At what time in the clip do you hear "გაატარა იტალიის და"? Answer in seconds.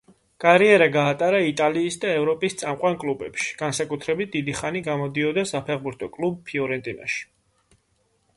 0.93-2.09